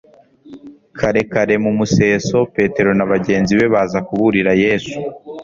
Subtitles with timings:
[0.99, 4.97] Kare kare, mu museso, Petero na bagenzi be baza kuburira Yesu